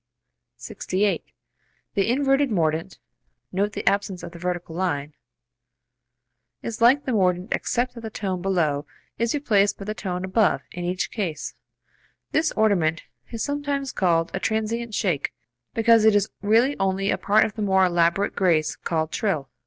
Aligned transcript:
[Illustration: 0.57 0.79
Fig. 0.79 0.99
43.] 1.93 1.93
68. 1.93 1.93
The 2.07 2.11
inverted 2.11 2.49
mordent 2.49 2.73
[inverted 2.73 2.89
mordent 2.89 2.91
symbol] 3.51 3.63
(note 3.63 3.73
the 3.73 3.87
absence 3.87 4.23
of 4.23 4.31
the 4.31 4.39
vertical 4.39 4.75
line) 4.75 5.13
is 6.63 6.81
like 6.81 7.05
the 7.05 7.11
mordent 7.11 7.49
except 7.53 7.93
that 7.93 8.01
the 8.01 8.09
tone 8.09 8.41
below 8.41 8.87
is 9.19 9.35
replaced 9.35 9.77
by 9.77 9.85
the 9.85 9.93
tone 9.93 10.25
above 10.25 10.61
in 10.71 10.85
each 10.85 11.11
case. 11.11 11.53
This 12.31 12.51
ornament 12.53 13.03
is 13.29 13.43
sometimes 13.43 13.91
called 13.91 14.31
a 14.33 14.39
"transient 14.39 14.95
shake" 14.95 15.33
because 15.75 16.03
it 16.03 16.15
is 16.15 16.31
really 16.41 16.75
only 16.79 17.11
a 17.11 17.17
part 17.19 17.45
of 17.45 17.53
the 17.53 17.61
more 17.61 17.85
elaborate 17.85 18.35
grace 18.35 18.75
called 18.75 19.11
"trill." 19.11 19.51